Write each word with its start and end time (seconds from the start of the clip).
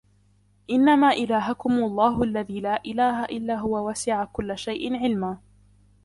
إنما 0.69 1.09
إلهكم 1.13 1.73
الله 1.73 2.23
الذي 2.23 2.59
لا 2.61 2.81
إله 2.85 3.25
إلا 3.25 3.55
هو 3.59 3.89
وسع 3.89 4.25
كل 4.25 4.57
شيء 4.57 4.95
علما 4.97 5.37